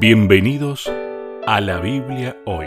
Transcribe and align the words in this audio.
Bienvenidos 0.00 0.90
a 1.46 1.60
la 1.60 1.78
Biblia 1.78 2.36
hoy. 2.46 2.66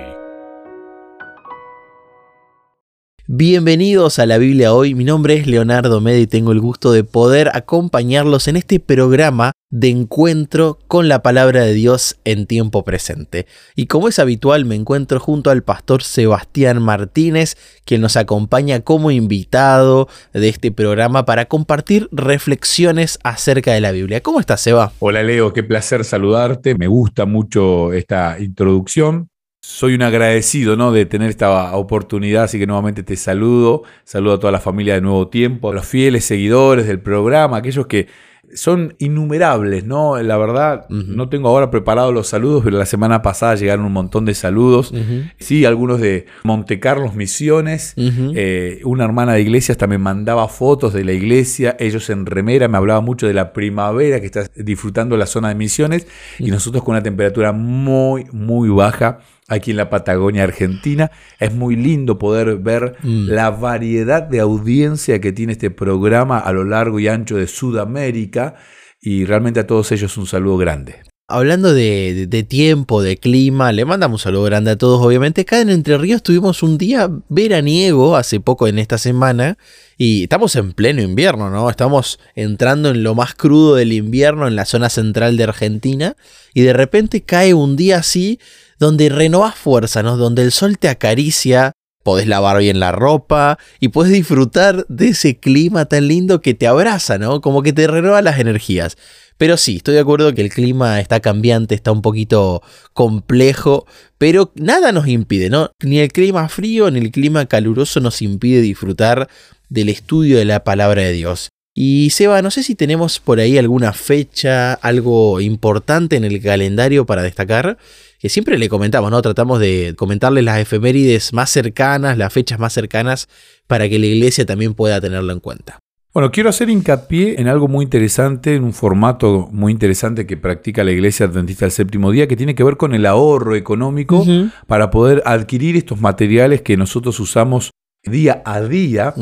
Bienvenidos 3.30 4.20
a 4.20 4.26
la 4.26 4.38
Biblia 4.38 4.74
hoy, 4.74 4.96
mi 4.96 5.04
nombre 5.04 5.34
es 5.34 5.48
Leonardo 5.48 6.00
Medi 6.00 6.22
y 6.22 6.28
tengo 6.28 6.54
el 6.54 6.62
gusto 6.62 6.94
de 6.94 7.04
poder 7.04 7.52
acompañarlos 7.54 8.48
en 8.48 8.56
este 8.56 8.80
programa 8.80 9.52
de 9.70 9.90
encuentro 9.90 10.80
con 10.88 11.10
la 11.10 11.22
palabra 11.22 11.64
de 11.64 11.74
Dios 11.74 12.16
en 12.24 12.48
tiempo 12.48 12.86
presente. 12.86 13.46
Y 13.76 13.88
como 13.88 14.08
es 14.08 14.20
habitual, 14.20 14.64
me 14.64 14.76
encuentro 14.76 15.20
junto 15.20 15.50
al 15.50 15.62
pastor 15.62 16.04
Sebastián 16.04 16.82
Martínez, 16.82 17.58
quien 17.84 18.00
nos 18.00 18.16
acompaña 18.16 18.80
como 18.80 19.12
invitado 19.12 20.08
de 20.32 20.48
este 20.48 20.72
programa 20.72 21.26
para 21.26 21.50
compartir 21.50 22.08
reflexiones 22.14 23.20
acerca 23.26 23.74
de 23.74 23.82
la 23.82 23.92
Biblia. 23.92 24.22
¿Cómo 24.22 24.40
estás, 24.40 24.62
Seba? 24.62 24.94
Hola, 25.00 25.22
Leo, 25.22 25.52
qué 25.52 25.64
placer 25.64 26.06
saludarte. 26.06 26.76
Me 26.76 26.88
gusta 26.88 27.26
mucho 27.26 27.92
esta 27.92 28.40
introducción 28.40 29.28
soy 29.68 29.96
un 29.96 30.02
agradecido 30.02 30.78
¿no? 30.78 30.94
de 30.94 31.06
tener 31.06 31.30
esta 31.30 31.76
oportunidad, 31.76 32.46
así 32.46 32.58
que 32.58 32.66
nuevamente 32.66 33.04
te 33.04 33.18
saludo, 33.18 33.84
saludo 34.06 34.36
a 34.36 34.40
toda 34.40 34.54
la 34.54 34.62
familia 34.62 34.94
de 34.94 35.02
Nuevo 35.02 35.28
Tiempo, 35.28 35.70
a 35.70 35.74
los 35.74 35.86
fieles 35.86 36.24
seguidores 36.24 36.88
del 36.88 37.02
programa, 37.02 37.58
aquellos 37.58 37.86
que 37.86 38.08
son 38.54 38.96
innumerables, 38.98 39.84
¿no? 39.84 40.24
La 40.24 40.38
verdad, 40.38 40.88
no 40.90 41.28
tengo 41.28 41.50
ahora 41.50 41.70
preparados 41.70 42.14
los 42.14 42.28
saludos, 42.28 42.64
pero 42.64 42.78
la 42.78 42.86
semana 42.86 43.22
pasada 43.22 43.56
llegaron 43.56 43.84
un 43.84 43.92
montón 43.92 44.24
de 44.24 44.36
saludos. 44.36 44.94
Sí, 45.38 45.66
algunos 45.66 46.00
de 46.00 46.28
Monte 46.46 46.80
Carlos 46.80 47.14
Misiones. 47.14 47.94
Eh, 47.98 48.80
una 48.86 49.04
hermana 49.04 49.34
de 49.34 49.42
iglesia 49.42 49.74
hasta 49.74 49.86
me 49.86 49.98
mandaba 49.98 50.48
fotos 50.48 50.94
de 50.94 51.04
la 51.04 51.12
iglesia. 51.12 51.76
Ellos 51.78 52.10
en 52.10 52.26
remera 52.26 52.70
me 52.70 52.78
hablaban 52.78 53.04
mucho 53.04 53.28
de 53.28 53.34
la 53.34 53.52
primavera 53.52 54.22
que 54.22 54.28
está 54.28 54.50
disfrutando 54.56 55.18
la 55.18 55.26
zona 55.26 55.50
de 55.50 55.56
Misiones. 55.56 56.08
Y 56.40 56.50
nosotros 56.50 56.86
con 56.86 56.94
una 56.94 57.04
temperatura 57.04 57.52
muy, 57.52 58.28
muy 58.32 58.70
baja 58.70 59.20
aquí 59.48 59.72
en 59.72 59.78
la 59.78 59.90
Patagonia 59.90 60.44
Argentina. 60.44 61.12
Es 61.40 61.54
muy 61.54 61.76
lindo 61.76 62.18
poder 62.18 62.58
ver 62.58 62.98
mm. 63.02 63.30
la 63.30 63.50
variedad 63.52 64.24
de 64.24 64.40
audiencia 64.40 65.22
que 65.22 65.32
tiene 65.32 65.54
este 65.54 65.72
programa 65.72 66.40
a 66.40 66.52
lo 66.52 66.64
largo 66.64 67.00
y 67.00 67.08
ancho 67.08 67.38
de 67.38 67.48
Sudamérica 67.48 68.56
y 69.02 69.26
realmente 69.26 69.60
a 69.60 69.68
todos 69.68 69.92
ellos 69.92 70.18
un 70.18 70.28
saludo 70.28 70.58
grande. 70.58 70.96
Hablando 71.30 71.74
de, 71.74 72.46
tiempo, 72.48 73.02
de 73.02 73.18
clima, 73.18 73.74
le 73.74 73.84
mandamos 73.84 74.22
un 74.22 74.24
saludo 74.24 74.44
grande 74.44 74.72
a 74.72 74.78
todos, 74.78 75.06
obviamente. 75.06 75.42
Acá 75.42 75.60
en 75.60 75.70
Entre 75.70 75.98
Ríos 75.98 76.24
tuvimos 76.24 76.64
un 76.64 76.78
día 76.78 77.10
veraniego 77.28 78.16
hace 78.16 78.40
poco 78.40 78.66
en 78.66 78.80
esta 78.80 78.98
semana 78.98 79.58
y 79.98 80.24
estamos 80.24 80.56
en 80.56 80.72
pleno 80.72 81.02
invierno, 81.02 81.50
¿no? 81.50 81.70
Estamos 81.70 82.18
entrando 82.34 82.92
en 82.92 83.04
lo 83.04 83.14
más 83.14 83.36
crudo 83.36 83.76
del 83.76 83.92
invierno 83.92 84.48
en 84.48 84.56
la 84.56 84.64
zona 84.64 84.90
central 84.90 85.36
de 85.36 85.44
Argentina 85.44 86.16
y 86.54 86.62
de 86.62 86.72
repente 86.72 87.22
cae 87.24 87.54
un 87.54 87.76
día 87.76 87.98
así 87.98 88.40
donde 88.80 89.10
renovas 89.10 89.56
fuerza, 89.56 90.04
¿no? 90.04 90.18
Donde 90.18 90.44
el 90.44 90.52
sol 90.52 90.78
te 90.78 90.90
acaricia, 90.90 91.74
podés 92.04 92.28
lavar 92.28 92.60
bien 92.60 92.80
la 92.80 92.94
ropa 92.94 93.60
y 93.80 93.90
puedes 93.90 94.14
disfrutar 94.14 94.86
de 94.88 95.10
ese 95.10 95.40
clima 95.40 95.86
tan 95.86 96.08
lindo 96.08 96.42
que 96.42 96.54
te 96.54 96.68
abraza, 96.68 97.18
¿no? 97.18 97.42
Como 97.42 97.64
que 97.64 97.74
te 97.74 97.88
renueva 97.88 98.22
las 98.22 98.40
energías. 98.40 98.98
Pero 99.38 99.58
sí, 99.58 99.78
estoy 99.78 99.96
de 99.96 100.00
acuerdo 100.00 100.34
que 100.34 100.42
el 100.42 100.50
clima 100.50 101.00
está 101.00 101.20
cambiante, 101.20 101.76
está 101.76 101.92
un 101.92 102.02
poquito 102.02 102.64
complejo, 102.94 103.86
pero 104.18 104.52
nada 104.56 104.92
nos 104.92 105.08
impide, 105.08 105.50
¿no? 105.50 105.70
Ni 105.84 106.00
el 106.00 106.12
clima 106.12 106.48
frío 106.50 106.90
ni 106.90 107.00
el 107.00 107.12
clima 107.12 107.46
caluroso 107.46 108.00
nos 108.00 108.22
impide 108.22 108.62
disfrutar 108.62 109.28
del 109.70 109.90
estudio 109.90 110.38
de 110.38 110.46
la 110.46 110.64
palabra 110.64 111.02
de 111.02 111.12
Dios. 111.12 111.50
Y 111.80 112.10
Seba, 112.10 112.42
no 112.42 112.50
sé 112.50 112.64
si 112.64 112.74
tenemos 112.74 113.20
por 113.20 113.40
ahí 113.40 113.56
alguna 113.60 113.94
fecha, 113.94 114.74
algo 114.74 115.40
importante 115.40 116.16
en 116.16 116.24
el 116.24 116.42
calendario 116.42 117.06
para 117.06 117.22
destacar 117.22 117.78
que 118.20 118.30
siempre 118.30 118.58
le 118.58 118.68
comentamos, 118.68 119.12
¿no? 119.12 119.22
Tratamos 119.22 119.60
de 119.60 119.94
comentarle 119.96 120.42
las 120.42 120.58
efemérides 120.58 121.34
más 121.34 121.52
cercanas, 121.52 122.18
las 122.18 122.34
fechas 122.34 122.58
más 122.58 122.74
cercanas, 122.74 123.30
para 123.68 123.88
que 123.88 124.00
la 124.00 124.08
iglesia 124.08 124.44
también 124.44 124.74
pueda 124.74 125.00
tenerlo 125.00 125.32
en 125.32 125.40
cuenta. 125.40 125.78
Bueno, 126.16 126.32
quiero 126.32 126.50
hacer 126.50 126.68
hincapié 126.72 127.40
en 127.40 127.48
algo 127.48 127.68
muy 127.68 127.84
interesante, 127.84 128.56
en 128.56 128.64
un 128.64 128.74
formato 128.74 129.48
muy 129.52 129.72
interesante 129.72 130.26
que 130.26 130.36
practica 130.36 130.84
la 130.84 130.90
Iglesia 130.90 131.28
Adventista 131.28 131.66
del 131.66 131.74
Séptimo 131.74 132.10
Día, 132.10 132.28
que 132.28 132.36
tiene 132.36 132.56
que 132.56 132.64
ver 132.64 132.78
con 132.78 132.96
el 132.96 133.06
ahorro 133.06 133.56
económico 133.56 134.26
para 134.66 134.90
poder 134.90 135.22
adquirir 135.28 135.76
estos 135.76 136.02
materiales 136.02 136.64
que 136.64 136.76
nosotros 136.76 137.20
usamos 137.20 137.70
día 138.04 138.42
a 138.46 138.62
día 138.62 139.14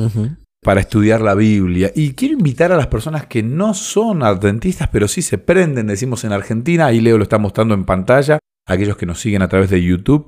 para 0.66 0.82
estudiar 0.82 1.22
la 1.22 1.36
Biblia. 1.36 1.92
Y 1.96 2.14
quiero 2.14 2.34
invitar 2.34 2.72
a 2.72 2.76
las 2.76 2.88
personas 2.88 3.28
que 3.28 3.44
no 3.44 3.76
son 3.76 4.24
adventistas, 4.24 4.90
pero 4.92 5.08
sí 5.08 5.22
se 5.22 5.38
prenden, 5.38 5.86
decimos 5.86 6.24
en 6.24 6.32
Argentina, 6.32 6.88
ahí 6.88 7.02
Leo 7.02 7.20
lo 7.20 7.24
está 7.24 7.38
mostrando 7.38 7.76
en 7.76 7.86
pantalla, 7.86 8.40
aquellos 8.66 8.98
que 8.98 9.06
nos 9.06 9.20
siguen 9.20 9.44
a 9.44 9.48
través 9.48 9.70
de 9.70 9.84
YouTube. 9.84 10.28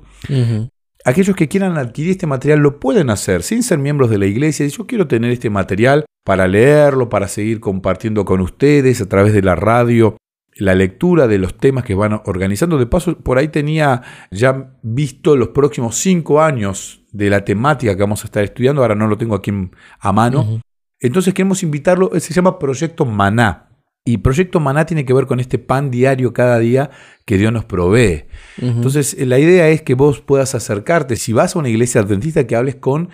Aquellos 1.04 1.34
que 1.34 1.48
quieran 1.48 1.76
adquirir 1.76 2.12
este 2.12 2.28
material 2.28 2.60
lo 2.60 2.78
pueden 2.78 3.10
hacer 3.10 3.42
sin 3.42 3.64
ser 3.64 3.78
miembros 3.80 4.10
de 4.10 4.18
la 4.18 4.26
iglesia. 4.26 4.64
Yo 4.68 4.86
quiero 4.86 5.08
tener 5.08 5.32
este 5.32 5.50
material 5.50 6.04
para 6.24 6.46
leerlo, 6.46 7.08
para 7.08 7.26
seguir 7.26 7.58
compartiendo 7.58 8.24
con 8.24 8.40
ustedes 8.40 9.00
a 9.00 9.08
través 9.08 9.32
de 9.32 9.42
la 9.42 9.56
radio 9.56 10.16
la 10.54 10.76
lectura 10.76 11.26
de 11.26 11.38
los 11.38 11.56
temas 11.56 11.82
que 11.82 11.94
van 11.94 12.20
organizando. 12.26 12.78
De 12.78 12.86
paso, 12.86 13.18
por 13.18 13.38
ahí 13.38 13.48
tenía 13.48 14.02
ya 14.30 14.70
visto 14.82 15.36
los 15.36 15.48
próximos 15.48 15.96
cinco 15.96 16.40
años 16.40 16.97
de 17.12 17.30
la 17.30 17.44
temática 17.44 17.94
que 17.94 18.02
vamos 18.02 18.22
a 18.22 18.26
estar 18.26 18.44
estudiando. 18.44 18.82
Ahora 18.82 18.94
no 18.94 19.06
lo 19.06 19.16
tengo 19.16 19.34
aquí 19.34 19.52
a 20.00 20.12
mano. 20.12 20.60
Entonces 21.00 21.34
queremos 21.34 21.62
invitarlo. 21.62 22.10
Se 22.18 22.34
llama 22.34 22.58
Proyecto 22.58 23.04
Maná. 23.04 23.64
Y 24.04 24.18
Proyecto 24.18 24.58
Maná 24.58 24.86
tiene 24.86 25.04
que 25.04 25.12
ver 25.12 25.26
con 25.26 25.38
este 25.38 25.58
pan 25.58 25.90
diario 25.90 26.32
cada 26.32 26.58
día 26.58 26.90
que 27.26 27.36
Dios 27.36 27.52
nos 27.52 27.66
provee. 27.66 28.24
Entonces, 28.56 29.14
la 29.18 29.38
idea 29.38 29.68
es 29.68 29.82
que 29.82 29.92
vos 29.92 30.22
puedas 30.22 30.54
acercarte, 30.54 31.16
si 31.16 31.34
vas 31.34 31.54
a 31.54 31.58
una 31.58 31.68
iglesia 31.68 32.00
adventista, 32.00 32.46
que 32.46 32.56
hables 32.56 32.76
con 32.76 33.10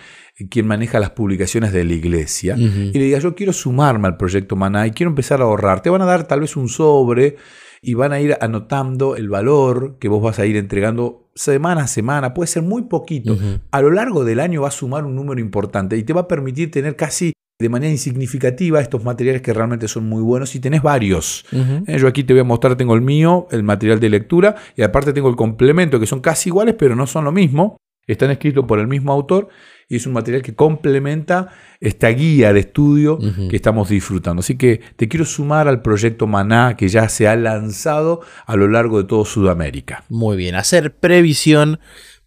quien 0.49 0.67
maneja 0.67 1.01
las 1.01 1.09
publicaciones 1.09 1.73
de 1.73 1.83
la 1.83 1.93
iglesia 1.93 2.55
y 2.57 2.93
le 2.93 3.05
digas, 3.05 3.23
yo 3.23 3.35
quiero 3.35 3.51
sumarme 3.51 4.07
al 4.07 4.15
Proyecto 4.15 4.55
Maná 4.55 4.87
y 4.87 4.91
quiero 4.91 5.09
empezar 5.09 5.41
a 5.41 5.45
ahorrar. 5.45 5.81
Te 5.81 5.89
van 5.89 6.01
a 6.01 6.05
dar 6.05 6.27
tal 6.27 6.39
vez 6.39 6.55
un 6.55 6.69
sobre 6.69 7.35
y 7.81 7.93
van 7.93 8.13
a 8.13 8.21
ir 8.21 8.37
anotando 8.39 9.17
el 9.17 9.27
valor 9.27 9.97
que 9.99 10.07
vos 10.07 10.21
vas 10.21 10.39
a 10.39 10.45
ir 10.45 10.55
entregando 10.55 11.24
semana 11.35 11.83
a 11.83 11.87
semana, 11.87 12.33
puede 12.33 12.47
ser 12.47 12.63
muy 12.63 12.83
poquito. 12.83 13.37
A 13.71 13.81
lo 13.81 13.91
largo 13.91 14.23
del 14.23 14.39
año 14.39 14.61
va 14.61 14.69
a 14.69 14.71
sumar 14.71 15.05
un 15.05 15.15
número 15.15 15.41
importante 15.41 15.97
y 15.97 16.03
te 16.03 16.13
va 16.13 16.21
a 16.21 16.27
permitir 16.27 16.71
tener 16.71 16.95
casi 16.95 17.33
de 17.59 17.69
manera 17.69 17.91
insignificativa 17.91 18.81
estos 18.81 19.03
materiales 19.03 19.41
que 19.41 19.53
realmente 19.53 19.87
son 19.87 20.07
muy 20.09 20.21
buenos 20.21 20.55
y 20.55 20.59
tenés 20.59 20.81
varios. 20.81 21.45
Eh, 21.87 21.97
yo 21.97 22.07
aquí 22.07 22.23
te 22.23 22.33
voy 22.33 22.41
a 22.41 22.43
mostrar, 22.43 22.75
tengo 22.75 22.95
el 22.95 23.01
mío, 23.01 23.47
el 23.51 23.63
material 23.63 23.99
de 23.99 24.09
lectura 24.09 24.55
y 24.75 24.81
aparte 24.81 25.13
tengo 25.13 25.29
el 25.29 25.35
complemento 25.35 25.99
que 25.99 26.07
son 26.07 26.19
casi 26.19 26.49
iguales 26.49 26.75
pero 26.77 26.95
no 26.95 27.07
son 27.07 27.25
lo 27.25 27.31
mismo. 27.31 27.77
Están 28.07 28.29
escritos 28.31 28.65
por 28.65 28.79
el 28.79 28.87
mismo 28.87 29.11
autor 29.11 29.49
y 29.87 29.97
es 29.97 30.07
un 30.07 30.13
material 30.13 30.41
que 30.41 30.55
complementa 30.55 31.49
esta 31.79 32.09
guía 32.09 32.53
de 32.53 32.61
estudio 32.61 33.19
que 33.49 33.55
estamos 33.55 33.89
disfrutando. 33.89 34.39
Así 34.39 34.57
que 34.57 34.81
te 34.95 35.07
quiero 35.07 35.25
sumar 35.25 35.67
al 35.67 35.81
proyecto 35.81 36.25
Maná 36.25 36.75
que 36.75 36.87
ya 36.87 37.07
se 37.09 37.27
ha 37.27 37.35
lanzado 37.35 38.21
a 38.45 38.55
lo 38.55 38.67
largo 38.67 39.01
de 39.01 39.07
todo 39.07 39.25
Sudamérica. 39.25 40.03
Muy 40.09 40.37
bien, 40.37 40.55
hacer 40.55 40.95
previsión 40.95 41.79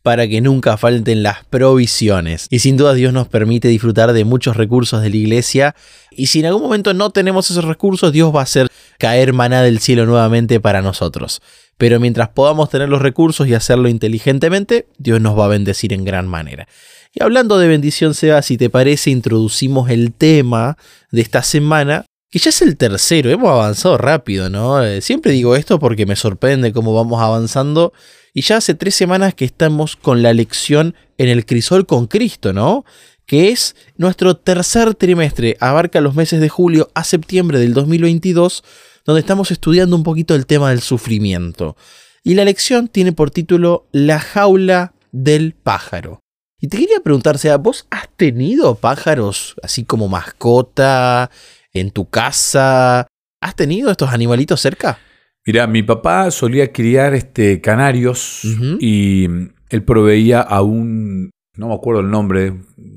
para 0.02 0.28
que 0.28 0.41
nunca 0.41 0.76
falten 0.76 1.22
las 1.22 1.44
provisiones. 1.44 2.46
Y 2.50 2.60
sin 2.60 2.76
duda 2.76 2.94
Dios 2.94 3.12
nos 3.12 3.28
permite 3.28 3.69
disfrutar 3.69 4.12
de 4.12 4.25
muchos 4.25 4.56
recursos 4.56 5.02
de 5.02 5.10
la 5.10 5.16
iglesia. 5.16 5.75
Y 6.12 6.26
si 6.26 6.40
en 6.40 6.46
algún 6.46 6.62
momento 6.62 6.94
no 6.94 7.10
tenemos 7.10 7.50
esos 7.50 7.64
recursos, 7.64 8.12
Dios 8.12 8.34
va 8.34 8.40
a 8.40 8.44
hacer 8.44 8.69
caer 8.98 9.32
maná 9.32 9.62
del 9.62 9.80
cielo 9.80 10.06
nuevamente 10.06 10.60
para 10.60 10.82
nosotros. 10.82 11.42
Pero 11.76 12.00
mientras 12.00 12.28
podamos 12.30 12.70
tener 12.70 12.88
los 12.88 13.02
recursos 13.02 13.48
y 13.48 13.54
hacerlo 13.54 13.88
inteligentemente, 13.88 14.86
Dios 14.98 15.20
nos 15.20 15.38
va 15.38 15.44
a 15.44 15.48
bendecir 15.48 15.92
en 15.92 16.04
gran 16.04 16.26
manera. 16.26 16.69
Y 17.14 17.22
hablando 17.22 17.58
de 17.58 17.69
bendición, 17.69 18.14
Seba, 18.14 18.42
si 18.42 18.56
te 18.56 18.70
parece, 18.70 19.10
introducimos 19.10 19.91
el 19.91 20.12
tema 20.12 20.76
de 21.10 21.22
esta 21.22 21.42
semana, 21.42 22.04
que 22.30 22.38
ya 22.38 22.50
es 22.50 22.60
el 22.60 22.76
tercero, 22.76 23.30
hemos 23.30 23.50
avanzado 23.50 23.96
rápido, 23.96 24.50
¿no? 24.50 24.84
Eh, 24.84 25.00
siempre 25.00 25.32
digo 25.32 25.56
esto 25.56 25.78
porque 25.78 26.05
me 26.05 26.16
sorprende 26.16 26.72
cómo 26.72 26.93
vamos 26.93 27.22
avanzando 27.22 27.93
y 28.34 28.43
ya 28.43 28.58
hace 28.58 28.75
tres 28.75 28.94
semanas 28.94 29.34
que 29.34 29.46
estamos 29.46 29.96
con 29.96 30.22
la 30.22 30.34
lección 30.34 30.94
en 31.16 31.28
el 31.28 31.46
crisol 31.46 31.87
con 31.87 32.06
Cristo, 32.06 32.52
¿no? 32.52 32.84
Que 33.26 33.49
es 33.49 33.75
nuestro 33.96 34.37
tercer 34.37 34.94
trimestre, 34.94 35.56
abarca 35.61 36.00
los 36.00 36.14
meses 36.14 36.40
de 36.40 36.49
julio 36.49 36.90
a 36.94 37.04
septiembre 37.04 37.58
del 37.58 37.72
2022, 37.72 38.62
donde 39.06 39.20
estamos 39.20 39.50
estudiando 39.50 39.96
un 39.96 40.02
poquito 40.02 40.34
el 40.34 40.46
tema 40.46 40.70
del 40.70 40.82
sufrimiento. 40.82 41.76
Y 42.22 42.34
la 42.34 42.44
lección 42.44 42.88
tiene 42.88 43.12
por 43.12 43.31
título 43.31 43.87
La 43.90 44.20
jaula 44.20 44.93
del 45.12 45.54
pájaro. 45.54 46.20
Y 46.60 46.69
te 46.69 46.76
quería 46.76 47.00
preguntar, 47.00 47.38
sea, 47.38 47.56
¿vos 47.56 47.87
has 47.90 48.08
tenido 48.16 48.75
pájaros 48.75 49.55
así 49.62 49.84
como 49.84 50.08
mascota 50.08 51.31
en 51.72 51.90
tu 51.93 52.08
casa? 52.08 53.06
¿Has 53.40 53.55
tenido 53.55 53.90
estos 53.90 54.10
animalitos 54.10 54.60
cerca? 54.60 54.99
Mira, 55.46 55.66
mi 55.69 55.84
papá 55.84 56.31
solía 56.32 56.72
criar 56.72 57.14
este, 57.14 57.60
canarios 57.60 58.43
y 58.81 59.28
él 59.70 59.84
proveía 59.84 60.40
a 60.40 60.62
un 60.62 61.31
no 61.58 61.69
me 61.69 61.75
acuerdo 61.75 62.02
el 62.02 62.10
nombre, 62.10 62.55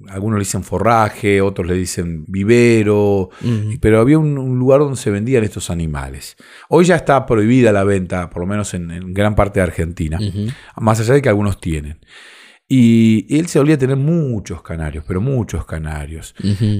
algunos 0.09 0.37
le 0.37 0.43
dicen 0.43 0.63
forraje, 0.63 1.41
otros 1.41 1.65
le 1.65 1.73
dicen 1.73 2.25
vivero, 2.27 3.31
pero 3.81 3.99
había 3.99 4.19
un, 4.19 4.35
lugar 4.59 4.81
donde 4.81 4.97
se 4.97 5.09
vendían 5.09 5.43
estos 5.43 5.71
animales. 5.71 6.35
Hoy 6.69 6.85
ya 6.85 6.95
está 6.95 7.25
prohibida 7.25 7.71
la 7.71 7.83
venta, 7.83 8.29
por 8.29 8.41
lo 8.41 8.47
menos 8.47 8.75
en, 8.75 9.15
gran 9.15 9.33
parte 9.33 9.59
de 9.59 9.63
Argentina, 9.63 10.19
más 10.75 10.99
allá 10.99 11.15
de 11.15 11.23
que 11.23 11.29
algunos 11.29 11.59
tienen. 11.59 11.97
Y 12.73 13.25
él 13.37 13.47
se 13.47 13.59
solía 13.59 13.77
tener 13.77 13.97
muchos 13.97 14.61
canarios, 14.61 15.03
pero 15.05 15.19
muchos 15.19 15.65
canarios. 15.65 16.33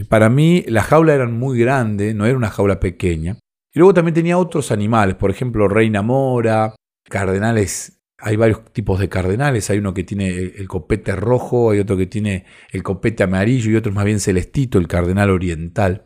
Para 0.08 0.30
mí 0.30 0.64
la 0.68 0.84
jaula 0.84 1.14
era 1.14 1.28
muy 1.28 1.60
grande, 1.60 2.14
no 2.14 2.26
era 2.26 2.38
una 2.38 2.50
jaula 2.50 2.80
pequeña. 2.80 3.40
Y 3.74 3.80
luego 3.80 3.94
también 3.94 4.14
tenía 4.14 4.38
otros 4.38 4.72
animales, 4.72 5.16
por 5.16 5.32
ejemplo, 5.32 5.68
reina 5.68 6.02
mora, 6.02 6.76
cardenales 7.04 8.02
hay 8.22 8.36
varios 8.36 8.64
tipos 8.72 9.00
de 9.00 9.10
cardenales. 9.10 9.70
Hay 9.70 9.80
uno 9.80 9.94
que 9.94 10.04
tiene 10.04 10.30
el, 10.30 10.68
copete 10.68 11.16
rojo, 11.16 11.72
hay 11.72 11.80
otro 11.80 11.98
que 11.98 12.06
tiene 12.06 12.46
el 12.72 12.84
copete 12.84 13.24
amarillo 13.24 13.72
y 13.72 13.76
otro 13.76 13.92
más 13.92 14.06
bien 14.06 14.20
celestito, 14.20 14.78
el 14.78 14.88
cardenal 14.88 15.30
oriental. 15.30 16.04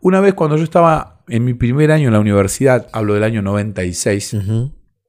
Una 0.00 0.20
vez 0.20 0.34
cuando 0.34 0.56
yo 0.56 0.64
estaba 0.64 1.22
en 1.28 1.44
mi 1.44 1.54
primer 1.54 1.92
año 1.92 2.08
en 2.08 2.14
la 2.14 2.20
universidad, 2.20 2.88
hablo 2.92 3.14
del 3.14 3.22
año 3.22 3.42
96, 3.42 4.36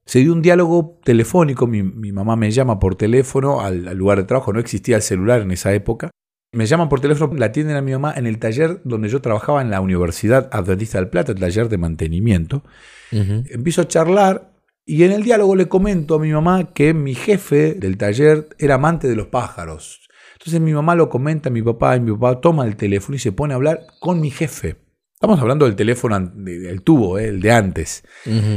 se 0.08 0.20
dio 0.20 0.34
un 0.34 0.42
diálogo 0.42 1.00
telefónico. 1.04 1.68
Mi, 1.68 1.84
mamá 1.84 2.36
me 2.36 2.50
llama 2.50 2.80
por 2.80 2.96
teléfono 2.96 3.62
al, 3.62 3.96
lugar 3.96 4.18
de 4.18 4.24
trabajo, 4.24 4.54
no 4.54 4.60
existía 4.60 4.96
el 4.96 5.02
celular 5.02 5.42
en 5.42 5.52
esa 5.52 5.74
época. 5.74 6.10
Me 6.54 6.66
llaman 6.66 6.88
por 6.88 7.02
teléfono, 7.02 7.36
la 7.36 7.48
atienden 7.48 7.76
a 7.76 7.82
mi 7.82 7.92
mamá 7.92 8.14
en 8.16 8.26
el 8.26 8.40
taller 8.40 8.80
donde 8.86 9.10
yo 9.10 9.22
trabajaba 9.22 9.62
en 9.62 9.70
la 9.70 9.82
Universidad 9.82 10.50
Adventista 10.54 10.98
del 10.98 11.10
Plata, 11.10 11.34
el 11.34 11.40
taller 11.40 11.68
de 11.68 11.78
mantenimiento. 11.78 12.64
Empiezo 13.12 13.82
a 13.82 13.88
charlar 13.88 14.54
y 14.86 15.04
en 15.04 15.12
el 15.12 15.24
diálogo 15.24 15.56
le 15.58 15.68
comento 15.68 16.16
a 16.16 16.20
mi 16.20 16.32
mamá 16.32 16.74
que 16.74 16.94
mi 16.94 17.14
jefe 17.14 17.74
del 17.74 17.98
taller 17.98 18.48
era 18.58 18.76
amante 18.76 19.10
de 19.10 19.16
los 19.18 19.28
pájaros. 19.28 20.08
Entonces 20.34 20.62
mi 20.62 20.74
mamá 20.74 20.96
lo 20.96 21.10
comenta 21.10 21.50
a 21.50 21.52
mi 21.52 21.62
papá 21.62 21.98
y 21.98 22.00
mi 22.00 22.14
papá 22.14 22.40
toma 22.40 22.66
el 22.66 22.78
teléfono 22.78 23.18
y 23.18 23.20
se 23.20 23.34
pone 23.34 23.54
a 23.54 23.58
hablar 23.58 23.86
con 24.00 24.22
mi 24.22 24.32
jefe. 24.32 24.87
Estamos 25.18 25.40
hablando 25.40 25.66
del 25.66 25.76
teléfono, 25.76 26.20
del 26.20 26.84
tubo, 26.84 27.18
eh, 27.18 27.30
el 27.30 27.42
de 27.42 27.52
antes. 27.52 28.04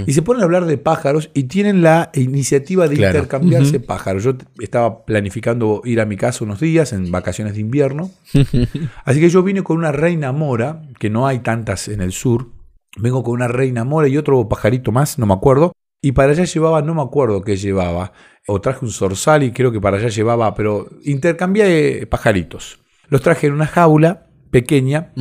Y 0.06 0.12
se 0.12 0.20
ponen 0.20 0.42
a 0.42 0.44
hablar 0.44 0.66
de 0.66 0.76
pájaros 0.76 1.30
y 1.32 1.44
tienen 1.44 1.80
la 1.80 2.10
iniciativa 2.12 2.86
de 2.86 2.96
intercambiarse 2.96 3.80
pájaros. 3.80 4.24
Yo 4.24 4.34
estaba 4.58 5.06
planificando 5.06 5.80
ir 5.86 6.02
a 6.02 6.04
mi 6.04 6.18
casa 6.18 6.44
unos 6.44 6.60
días 6.60 6.92
en 6.92 7.10
vacaciones 7.10 7.54
de 7.54 7.60
invierno. 7.62 8.10
Así 9.06 9.20
que 9.20 9.30
yo 9.30 9.42
vine 9.42 9.62
con 9.62 9.78
una 9.78 9.90
reina 9.90 10.32
mora, 10.32 10.82
que 10.98 11.08
no 11.08 11.26
hay 11.26 11.38
tantas 11.38 11.88
en 11.88 12.02
el 12.02 12.12
sur. 12.12 12.50
Vengo 12.98 13.22
con 13.22 13.32
una 13.32 13.48
reina 13.48 13.84
mora 13.84 14.08
y 14.08 14.18
otro 14.18 14.46
pajarito 14.46 14.92
más, 14.92 15.18
no 15.18 15.24
me 15.24 15.32
acuerdo. 15.32 15.72
Y 16.02 16.12
para 16.12 16.32
allá 16.32 16.44
llevaba, 16.44 16.82
no 16.82 16.94
me 16.94 17.00
acuerdo 17.00 17.40
qué 17.40 17.56
llevaba, 17.56 18.12
o 18.46 18.60
traje 18.60 18.84
un 18.84 18.90
zorzal 18.90 19.44
y 19.44 19.52
creo 19.52 19.72
que 19.72 19.80
para 19.80 19.96
allá 19.96 20.08
llevaba, 20.08 20.54
pero 20.54 20.90
intercambié 21.04 22.06
pajaritos. 22.06 22.80
Los 23.08 23.22
traje 23.22 23.46
en 23.46 23.54
una 23.54 23.66
jaula 23.66 24.26
pequeña 24.50 25.12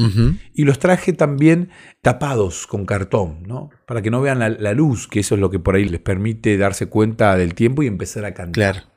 y 0.53 0.63
los 0.63 0.79
traje 0.79 1.13
también 1.13 1.69
tapados 2.01 2.67
con 2.67 2.85
cartón, 2.85 3.43
¿no? 3.45 3.69
Para 3.85 4.01
que 4.01 4.11
no 4.11 4.21
vean 4.21 4.39
la, 4.39 4.49
la, 4.49 4.73
luz, 4.73 5.07
que 5.07 5.19
eso 5.19 5.35
es 5.35 5.41
lo 5.41 5.49
que 5.49 5.59
por 5.59 5.75
ahí 5.75 5.85
les 5.85 5.99
permite 5.99 6.57
darse 6.57 6.87
cuenta 6.87 7.35
del 7.35 7.53
tiempo 7.53 7.83
y 7.83 7.87
empezar 7.87 8.25
a 8.25 8.33
cantar. 8.33 8.53
Claro. 8.53 8.89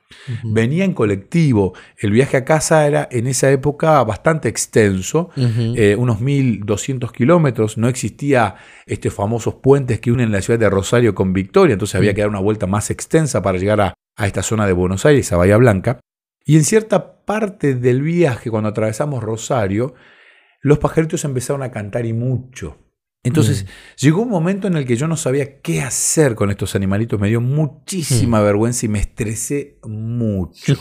Venía 0.44 0.84
en 0.84 0.94
colectivo. 0.94 1.74
El 1.98 2.10
viaje 2.10 2.36
a 2.36 2.44
casa 2.44 2.86
era 2.86 3.08
en 3.10 3.26
esa 3.26 3.50
época 3.50 4.02
bastante 4.04 4.48
extenso, 4.48 5.30
eh, 5.36 5.96
unos 5.98 6.20
1200 6.20 7.12
kilómetros. 7.12 7.78
No 7.78 7.88
existía 7.88 8.56
estos 8.86 9.12
famosos 9.12 9.54
puentes 9.54 10.00
que 10.00 10.12
unen 10.12 10.32
la 10.32 10.42
ciudad 10.42 10.58
de 10.58 10.70
Rosario 10.70 11.14
con 11.14 11.32
Victoria, 11.32 11.74
entonces 11.74 11.96
había 11.96 12.14
que 12.14 12.22
dar 12.22 12.30
una 12.30 12.40
vuelta 12.40 12.66
más 12.66 12.90
extensa 12.90 13.42
para 13.42 13.58
llegar 13.58 13.80
a, 13.80 13.94
a 14.16 14.26
esta 14.26 14.42
zona 14.42 14.66
de 14.66 14.72
Buenos 14.72 15.06
Aires, 15.06 15.32
a 15.32 15.36
Bahía 15.36 15.56
Blanca. 15.56 16.00
Y 16.44 16.56
en 16.56 16.64
cierta 16.64 17.24
parte 17.24 17.74
del 17.74 18.02
viaje, 18.02 18.50
cuando 18.50 18.70
atravesamos 18.70 19.22
Rosario, 19.22 19.94
los 20.62 20.78
pajaritos 20.78 21.24
empezaron 21.24 21.62
a 21.62 21.70
cantar 21.70 22.06
y 22.06 22.12
mucho. 22.12 22.78
Entonces 23.24 23.66
llegó 23.98 24.22
un 24.22 24.30
momento 24.30 24.66
en 24.66 24.76
el 24.76 24.84
que 24.84 24.96
yo 24.96 25.06
no 25.06 25.16
sabía 25.16 25.60
qué 25.60 25.80
hacer 25.80 26.34
con 26.34 26.50
estos 26.50 26.74
animalitos, 26.74 27.20
me 27.20 27.28
dio 27.28 27.40
muchísima 27.40 28.40
mm. 28.40 28.44
vergüenza 28.44 28.86
y 28.86 28.88
me 28.88 28.98
estresé 28.98 29.78
mucho. 29.84 30.74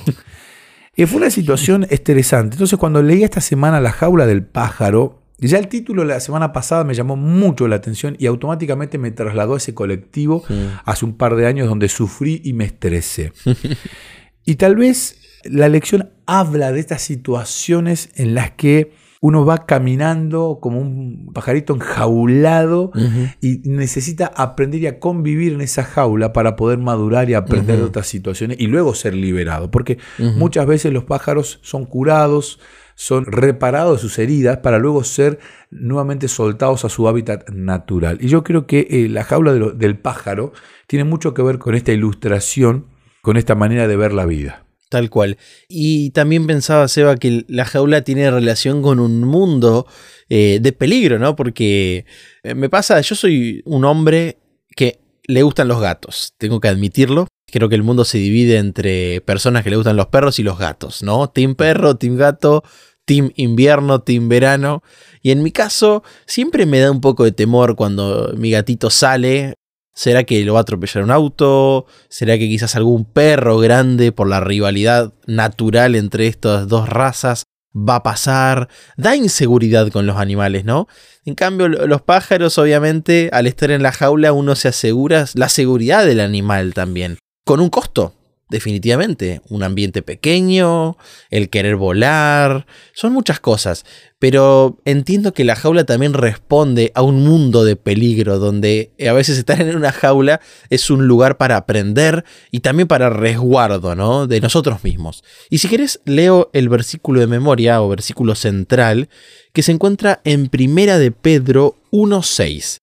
y 0.96 1.06
fue 1.06 1.18
una 1.18 1.30
situación 1.30 1.86
estresante. 1.90 2.56
Entonces 2.56 2.80
cuando 2.80 3.04
leí 3.04 3.24
esta 3.24 3.42
semana 3.42 3.80
La 3.80 3.92
jaula 3.92 4.26
del 4.26 4.44
pájaro, 4.44 5.22
ya 5.38 5.60
el 5.60 5.68
título 5.68 6.02
de 6.02 6.10
la 6.10 6.20
semana 6.20 6.52
pasada 6.52 6.84
me 6.84 6.96
llamó 6.96 7.16
mucho 7.16 7.68
la 7.68 7.76
atención 7.76 8.16
y 8.18 8.26
automáticamente 8.26 8.98
me 8.98 9.12
trasladó 9.12 9.56
a 9.56 9.58
ese 9.58 9.76
colectivo 9.76 10.44
hace 10.86 11.06
un 11.06 11.18
par 11.18 11.36
de 11.36 11.46
años 11.46 11.68
donde 11.68 11.90
sufrí 11.90 12.42
y 12.44 12.54
me 12.54 12.66
estresé. 12.66 13.34
y 14.46 14.56
tal 14.56 14.76
vez 14.76 15.20
la 15.44 15.70
lección 15.70 16.12
habla 16.26 16.72
de 16.72 16.80
estas 16.80 17.04
situaciones 17.04 18.10
en 18.16 18.34
las 18.36 18.52
que 18.52 18.94
uno 19.24 19.46
va 19.46 19.68
caminando 19.68 20.58
como 20.60 20.82
un 20.82 21.30
pajarito 21.32 21.76
enjaulado 21.76 22.92
y 23.40 23.62
necesita 23.66 24.26
aprender 24.26 24.82
y 24.82 24.88
a 24.88 25.00
convivir 25.00 25.54
en 25.54 25.62
esa 25.62 25.84
jaula 25.84 26.34
para 26.34 26.56
poder 26.56 26.80
madurar 26.80 27.30
y 27.30 27.36
aprender 27.36 27.78
de 27.78 27.84
otras 27.84 28.08
situaciones 28.08 28.58
y 28.60 28.66
luego 28.66 28.96
ser 28.96 29.14
liberado. 29.14 29.70
Porque 29.70 30.00
muchas 30.18 30.66
veces 30.66 30.92
los 30.92 31.04
pájaros 31.04 31.60
son 31.62 31.86
curados, 31.86 32.60
son 32.96 33.26
reparados 33.28 33.98
de 33.98 34.02
sus 34.02 34.18
heridas 34.18 34.58
para 34.58 34.80
luego 34.80 35.04
ser 35.04 35.38
nuevamente 35.70 36.28
soltados 36.28 36.84
a 36.84 36.90
su 36.90 37.08
hábitat 37.08 37.48
natural. 37.52 38.18
Y 38.22 38.28
yo 38.28 38.44
creo 38.44 38.66
que 38.66 38.88
eh, 38.90 39.08
la 39.08 39.24
jaula 39.24 39.54
del 39.54 40.00
pájaro 40.00 40.52
tiene 40.88 41.04
mucho 41.04 41.36
que 41.36 41.44
ver 41.44 41.60
con 41.60 41.76
esta 41.76 41.92
ilustración, 41.92 42.88
con 43.22 43.38
esta 43.38 43.54
manera 43.54 43.88
de 43.88 43.96
ver 43.98 44.14
la 44.14 44.26
vida. 44.26 44.61
Tal 44.92 45.10
cual. 45.10 45.38
Y 45.70 46.10
también 46.10 46.46
pensaba, 46.48 46.86
Seba, 46.90 47.16
que 47.16 47.46
la 47.48 47.64
jaula 47.64 48.02
tiene 48.02 48.30
relación 48.30 48.82
con 48.82 49.00
un 49.00 49.22
mundo 49.22 49.88
eh, 50.28 50.60
de 50.62 50.74
peligro, 50.74 51.18
¿no? 51.18 51.34
Porque 51.38 52.04
eh, 52.44 52.56
me 52.56 52.68
pasa, 52.68 53.00
yo 53.00 53.16
soy 53.16 53.62
un 53.64 53.86
hombre 53.86 54.40
que 54.76 55.00
le 55.28 55.44
gustan 55.44 55.70
los 55.70 55.80
gatos, 55.80 56.34
tengo 56.38 56.60
que 56.60 56.68
admitirlo. 56.68 57.28
Creo 57.50 57.70
que 57.70 57.76
el 57.76 57.84
mundo 57.84 58.04
se 58.04 58.18
divide 58.18 58.58
entre 58.58 59.22
personas 59.22 59.64
que 59.64 59.70
le 59.70 59.78
gustan 59.78 59.96
los 59.96 60.08
perros 60.08 60.40
y 60.40 60.44
los 60.44 60.60
gatos, 60.60 61.04
¿no? 61.04 61.30
Team 61.30 61.56
perro, 61.56 61.96
team 61.96 62.18
gato, 62.18 62.62
team 63.06 63.32
invierno, 63.38 64.02
team 64.02 64.28
verano. 64.28 64.84
Y 65.22 65.32
en 65.32 65.42
mi 65.42 65.52
caso, 65.52 66.04
siempre 66.26 66.66
me 66.66 66.82
da 66.82 66.92
un 66.92 67.00
poco 67.00 67.24
de 67.24 67.32
temor 67.32 67.78
cuando 67.78 68.34
mi 68.36 68.52
gatito 68.52 68.90
sale 68.90 69.54
¿Será 69.94 70.24
que 70.24 70.44
lo 70.44 70.54
va 70.54 70.60
a 70.60 70.62
atropellar 70.62 71.04
un 71.04 71.12
auto? 71.12 71.86
¿Será 72.10 72.38
que 72.38 72.48
quizás 72.48 72.76
algún 72.76 73.06
perro 73.06 73.58
grande 73.58 74.12
por 74.12 74.28
la 74.28 74.40
rivalidad 74.40 75.14
natural 75.28 75.96
entre 75.96 76.28
estas 76.28 76.68
dos 76.68 76.88
razas 76.88 77.44
va 77.76 77.98
a 77.98 78.04
pasar? 78.04 78.70
Da 78.96 79.16
inseguridad 79.16 79.90
con 79.90 80.06
los 80.06 80.18
animales, 80.18 80.64
¿no? 80.64 80.88
En 81.26 81.36
cambio, 81.36 81.68
los 81.68 82.02
pájaros, 82.02 82.58
obviamente, 82.58 83.30
al 83.34 83.48
estar 83.48 83.70
en 83.70 83.84
la 83.84 83.92
jaula, 83.92 84.34
uno 84.34 84.56
se 84.56 84.70
asegura 84.70 85.26
la 85.36 85.50
seguridad 85.50 86.06
del 86.06 86.22
animal 86.22 86.74
también. 86.74 87.18
Con 87.46 87.60
un 87.60 87.70
costo, 87.70 88.14
definitivamente. 88.52 89.42
Un 89.50 89.64
ambiente 89.64 90.04
pequeño, 90.04 90.98
el 91.32 91.50
querer 91.50 91.78
volar, 91.78 92.68
son 92.94 93.14
muchas 93.14 93.40
cosas. 93.40 93.86
Pero 94.20 94.78
entiendo 94.86 95.34
que 95.34 95.44
la 95.44 95.56
jaula 95.56 95.86
también 95.86 96.14
responde 96.14 96.92
a 96.94 97.02
un 97.02 97.24
mundo 97.24 97.64
de 97.64 97.76
peligro, 97.76 98.38
donde 98.38 98.92
a 99.10 99.14
veces 99.14 99.40
estar 99.40 99.60
en 99.60 99.76
una 99.76 99.92
jaula 99.92 100.42
es 100.70 100.92
un 100.92 101.08
lugar 101.08 101.38
para 101.38 101.58
aprender 101.58 102.24
y 102.52 102.60
también 102.60 102.88
para 102.88 103.10
resguardo, 103.10 103.96
¿no? 103.96 104.28
De 104.28 104.40
nosotros 104.40 104.84
mismos. 104.84 105.24
Y 105.50 105.58
si 105.58 105.68
querés, 105.68 106.02
leo 106.06 106.52
el 106.54 106.70
versículo 106.70 107.22
de 107.22 107.28
memoria 107.28 107.82
o 107.82 107.90
versículo 107.90 108.36
central 108.36 109.10
que 109.54 109.64
se 109.64 109.72
encuentra 109.72 110.22
en 110.24 110.50
Primera 110.50 111.00
de 111.00 111.12
Pedro 111.12 111.78
1.6. 111.92 112.81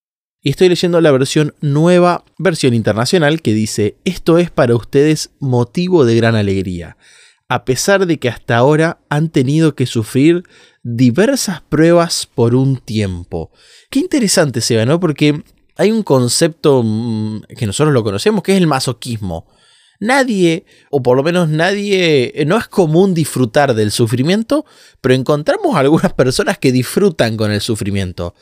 Y 0.49 0.53
estoy 0.53 0.71
leyendo 0.71 0.99
la 1.03 1.11
versión 1.11 1.55
nueva, 1.61 2.25
versión 2.39 2.73
internacional, 2.73 3.43
que 3.43 3.53
dice, 3.53 3.97
esto 4.07 4.39
es 4.39 4.51
para 4.51 4.75
ustedes 4.75 5.29
motivo 5.41 6.07
de 6.07 6.17
gran 6.17 6.37
alegría, 6.37 6.97
a 7.51 7.67
pesar 7.67 8.07
de 8.07 8.19
que 8.19 8.31
hasta 8.31 8.57
ahora 8.57 8.99
han 9.11 9.29
tenido 9.29 9.75
que 9.75 9.85
sufrir 9.85 10.45
diversas 10.83 11.61
pruebas 11.61 12.27
por 12.35 12.55
un 12.55 12.79
tiempo. 12.79 13.51
Qué 13.91 13.99
interesante 13.99 14.63
se 14.63 14.87
¿no? 14.87 14.99
Porque 14.99 15.43
hay 15.77 15.93
un 15.93 16.03
concepto 16.03 16.83
mm, 16.83 17.43
que 17.55 17.67
nosotros 17.67 17.93
lo 17.93 18.03
conocemos, 18.03 18.43
que 18.43 18.53
es 18.53 18.59
el 18.59 18.67
masoquismo. 18.67 19.47
Nadie, 20.01 20.65
o 20.91 21.03
por 21.03 21.19
lo 21.19 21.23
menos 21.23 21.51
nadie, 21.51 22.33
no 22.47 22.57
es 22.57 22.69
común 22.69 23.13
disfrutar 23.13 23.75
del 23.75 23.91
sufrimiento, 23.91 24.65
pero 25.03 25.15
encontramos 25.15 25.77
algunas 25.77 26.15
personas 26.15 26.57
que 26.57 26.73
disfrutan 26.73 27.37
con 27.37 27.53
el 27.53 27.61
sufrimiento. 27.61 28.35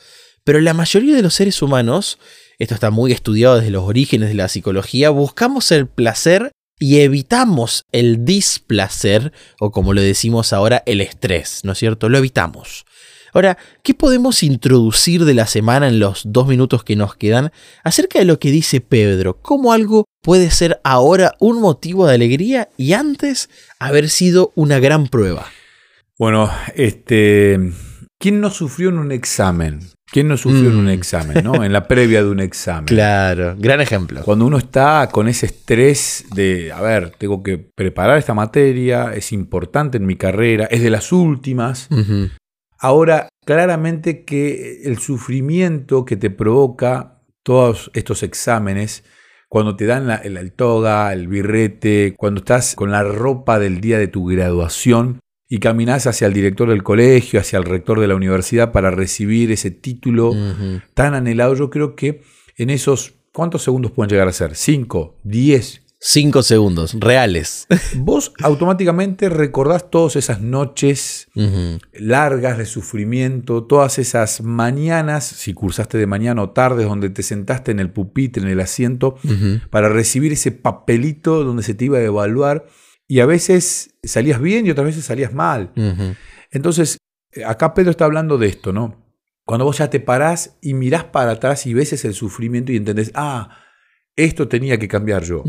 Pero 0.47 0.61
la 0.61 0.73
mayoría 0.73 1.13
de 1.13 1.21
los 1.21 1.33
seres 1.33 1.61
humanos, 1.61 2.19
esto 2.57 2.73
está 2.73 2.89
muy 2.89 3.11
estudiado 3.11 3.57
desde 3.57 3.69
los 3.69 3.83
orígenes 3.83 4.29
de 4.29 4.35
la 4.35 4.47
psicología, 4.47 5.09
buscamos 5.09 5.73
el 5.73 5.87
placer 5.87 6.53
y 6.79 6.99
evitamos 6.99 7.83
el 7.91 8.23
displacer, 8.23 9.33
o 9.59 9.71
como 9.71 9.93
lo 9.93 9.99
decimos 9.99 10.53
ahora, 10.53 10.83
el 10.85 11.01
estrés, 11.01 11.65
¿no 11.65 11.73
es 11.73 11.79
cierto? 11.79 12.07
Lo 12.07 12.17
evitamos. 12.17 12.85
Ahora, 13.33 13.57
¿qué 13.83 13.93
podemos 13.93 14.41
introducir 14.41 15.25
de 15.25 15.33
la 15.33 15.47
semana 15.47 15.89
en 15.89 15.99
los 15.99 16.21
dos 16.23 16.47
minutos 16.47 16.85
que 16.85 16.95
nos 16.95 17.17
quedan 17.17 17.51
acerca 17.83 18.19
de 18.19 18.23
lo 18.25 18.39
que 18.39 18.49
dice 18.49 18.79
Pedro? 18.79 19.41
¿Cómo 19.41 19.73
algo 19.73 20.05
puede 20.21 20.49
ser 20.49 20.79
ahora 20.85 21.33
un 21.41 21.59
motivo 21.59 22.07
de 22.07 22.15
alegría 22.15 22.69
y 22.77 22.93
antes 22.93 23.49
haber 23.79 24.07
sido 24.07 24.53
una 24.55 24.79
gran 24.79 25.07
prueba? 25.07 25.47
Bueno, 26.17 26.49
este, 26.73 27.59
¿quién 28.17 28.39
no 28.39 28.49
sufrió 28.49 28.87
en 28.87 28.99
un 28.99 29.11
examen? 29.11 29.96
¿Quién 30.09 30.27
no 30.29 30.37
sufrió 30.37 30.69
en 30.69 30.77
un 30.77 30.85
Mm. 30.85 30.89
examen, 30.89 31.43
no? 31.43 31.63
En 31.63 31.73
la 31.73 31.85
previa 31.87 32.23
de 32.23 32.29
un 32.29 32.39
examen. 32.39 32.85
Claro, 32.85 33.55
gran 33.59 33.81
ejemplo. 33.81 34.21
Cuando 34.23 34.45
uno 34.45 34.57
está 34.57 35.09
con 35.11 35.27
ese 35.27 35.47
estrés 35.47 36.25
de, 36.33 36.71
a 36.71 36.81
ver, 36.81 37.11
tengo 37.17 37.43
que 37.43 37.57
preparar 37.57 38.17
esta 38.17 38.33
materia, 38.33 39.13
es 39.13 39.31
importante 39.33 39.97
en 39.97 40.05
mi 40.05 40.15
carrera, 40.15 40.65
es 40.71 40.81
de 40.81 40.89
las 40.89 41.11
últimas. 41.11 41.89
Ahora, 42.79 43.27
claramente 43.45 44.23
que 44.23 44.81
el 44.85 44.97
sufrimiento 44.99 46.05
que 46.05 46.15
te 46.15 46.29
provoca 46.29 47.21
todos 47.43 47.91
estos 47.93 48.23
exámenes, 48.23 49.03
cuando 49.49 49.75
te 49.75 49.85
dan 49.85 50.07
la, 50.07 50.15
el, 50.17 50.37
el 50.37 50.51
toga, 50.51 51.11
el 51.13 51.27
birrete, 51.27 52.13
cuando 52.17 52.39
estás 52.39 52.75
con 52.75 52.91
la 52.91 53.03
ropa 53.03 53.59
del 53.59 53.81
día 53.81 53.97
de 53.97 54.07
tu 54.07 54.25
graduación 54.25 55.19
y 55.49 55.59
caminas 55.59 56.07
hacia 56.07 56.27
el 56.27 56.33
director 56.33 56.69
del 56.69 56.83
colegio, 56.83 57.39
hacia 57.39 57.57
el 57.57 57.65
rector 57.65 57.99
de 57.99 58.07
la 58.07 58.15
universidad 58.15 58.71
para 58.71 58.91
recibir 58.91 59.51
ese 59.51 59.71
título 59.71 60.33
tan 60.93 61.13
anhelado, 61.13 61.55
yo 61.55 61.69
creo 61.69 61.95
que 61.95 62.21
en 62.57 62.69
esos, 62.69 63.13
¿cuántos 63.31 63.63
segundos 63.63 63.91
pueden 63.91 64.09
llegar 64.09 64.27
a 64.27 64.33
ser? 64.33 64.55
¿Cinco? 64.55 65.19
¿Diez? 65.23 65.83
Cinco 65.99 66.43
segundos, 66.43 66.95
reales. 66.99 67.65
Vos 67.95 68.31
automáticamente 68.43 69.29
recordás 69.29 69.89
todas 69.89 70.15
esas 70.15 70.41
noches 70.41 71.27
largas 71.93 72.59
de 72.59 72.65
sufrimiento, 72.65 73.63
todas 73.63 73.97
esas 73.97 74.41
mañanas, 74.41 75.25
si 75.25 75.53
cursaste 75.53 75.97
de 75.97 76.05
mañana 76.05 76.43
o 76.43 76.49
tardes, 76.51 76.85
donde 76.85 77.09
te 77.09 77.23
sentaste 77.23 77.71
en 77.71 77.79
el 77.79 77.89
pupitre, 77.89 78.43
en 78.43 78.49
el 78.49 78.59
asiento, 78.59 79.17
para 79.71 79.89
recibir 79.89 80.33
ese 80.33 80.51
papelito 80.51 81.43
donde 81.43 81.63
se 81.63 81.73
te 81.73 81.85
iba 81.85 81.97
a 81.97 82.03
evaluar, 82.03 82.67
y 83.07 83.19
a 83.21 83.25
veces 83.25 83.95
salías 84.03 84.41
bien 84.41 84.65
y 84.65 84.71
otras 84.71 84.87
veces 84.87 85.05
salías 85.05 85.33
mal. 85.33 85.71
Entonces, 86.51 86.97
acá 87.45 87.73
Pedro 87.73 87.91
está 87.91 88.05
hablando 88.05 88.37
de 88.37 88.47
esto, 88.47 88.73
¿no? 88.73 89.05
Cuando 89.45 89.63
vos 89.65 89.77
ya 89.77 89.89
te 89.89 89.99
parás 89.99 90.57
y 90.61 90.73
mirás 90.73 91.05
para 91.05 91.31
atrás 91.31 91.65
y 91.65 91.73
ves 91.73 92.03
el 92.03 92.13
sufrimiento 92.13 92.71
y 92.71 92.77
entendés, 92.77 93.11
ah, 93.15 93.57
esto 94.15 94.47
tenía 94.47 94.77
que 94.77 94.87
cambiar 94.87 95.23
yo. 95.23 95.43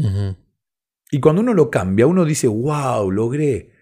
Y 1.10 1.20
cuando 1.20 1.40
uno 1.42 1.54
lo 1.54 1.70
cambia, 1.70 2.06
uno 2.06 2.24
dice, 2.24 2.46
wow, 2.46 3.10
logré. 3.10 3.72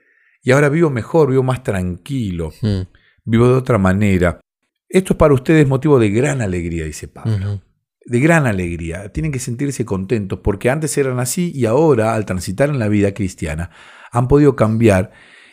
Y 0.43 0.53
ahora 0.53 0.69
vivo 0.69 0.91
mejor, 0.91 1.31
vivo 1.31 1.43
más 1.43 1.63
tranquilo, 1.63 2.49
Ujú. 2.49 2.87
vivo 3.25 3.49
de 3.49 3.55
otra 3.55 3.79
manera. 3.79 4.41
Esto 4.89 5.13
es 5.15 5.17
para 5.19 5.35
ustedes 5.35 5.67
motivo 5.67 5.99
de 5.99 6.09
gran 6.11 6.41
alegría, 6.41 6.85
dice 6.85 7.09
Pablo. 7.09 7.61
De 8.07 8.21
gran 8.21 8.47
alegría. 8.47 9.09
Tienen 9.11 9.33
que 9.33 9.41
sentirse 9.41 9.85
contentos 9.85 10.39
porque 10.43 10.71
antes 10.71 10.97
eran 10.97 11.19
así 11.19 11.53
y 11.55 11.67
ahora, 11.67 12.15
al 12.15 12.25
transitar 12.25 12.71
en 12.71 12.79
la 12.79 12.89
vida 12.89 13.13
cristiana, 13.13 13.71
han 14.13 14.29
podido 14.29 14.57
cambiar. 14.57 15.11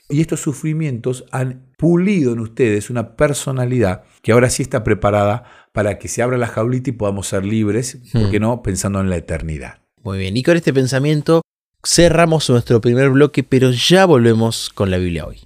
Y 0.07 0.21
estos 0.21 0.41
sufrimientos 0.41 1.25
han 1.31 1.73
pulido 1.77 2.33
en 2.33 2.39
ustedes 2.39 2.89
una 2.89 3.15
personalidad 3.15 4.03
que 4.21 4.31
ahora 4.31 4.49
sí 4.49 4.61
está 4.61 4.83
preparada 4.83 5.45
para 5.71 5.97
que 5.97 6.07
se 6.07 6.21
abra 6.21 6.37
la 6.37 6.47
jaulita 6.47 6.91
y 6.91 6.93
podamos 6.93 7.27
ser 7.27 7.43
libres, 7.43 7.97
¿por 8.11 8.29
qué 8.29 8.39
no? 8.39 8.61
Pensando 8.61 9.01
en 9.01 9.09
la 9.09 9.17
eternidad. 9.17 9.79
Muy 10.03 10.19
bien, 10.19 10.37
y 10.37 10.43
con 10.43 10.55
este 10.55 10.73
pensamiento 10.73 11.41
cerramos 11.83 12.49
nuestro 12.49 12.79
primer 12.81 13.09
bloque, 13.09 13.43
pero 13.43 13.71
ya 13.71 14.05
volvemos 14.05 14.69
con 14.69 14.91
la 14.91 14.97
Biblia 14.97 15.25
hoy. 15.25 15.39